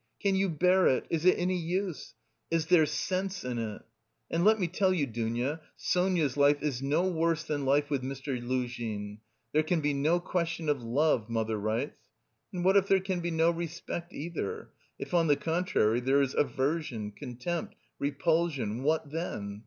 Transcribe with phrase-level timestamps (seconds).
[0.19, 1.05] Can you bear it?
[1.11, 2.15] Is it any use?
[2.49, 3.83] Is there sense in it?
[4.31, 8.41] And let me tell you, Dounia, Sonia's life is no worse than life with Mr.
[8.41, 9.19] Luzhin.
[9.53, 11.99] 'There can be no question of love,' mother writes.
[12.51, 16.33] And what if there can be no respect either, if on the contrary there is
[16.33, 19.59] aversion, contempt, repulsion, what then?